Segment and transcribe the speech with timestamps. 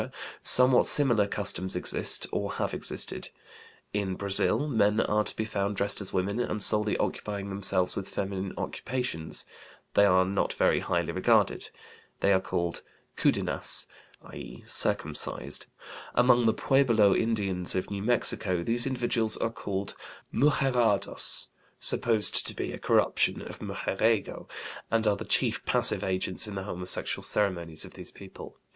[0.41, 3.29] somewhat similar customs exist or have existed.
[3.93, 8.09] In Brazil men are to be found dressed as women and solely occupying themselves with
[8.09, 9.45] feminine occupations;
[9.93, 11.69] they are not very highly regarded.
[12.19, 12.81] They are called
[13.15, 13.85] cudinas:
[14.23, 15.67] i.e., circumcized.
[16.15, 19.93] Among the Pueblo Indians of New Mexico these individuals are called
[20.33, 21.49] mujerados
[21.79, 24.49] (supposed to be a corruption of mujeriego)
[24.89, 28.57] and are the chief passive agents in the homosexual ceremonies of these people.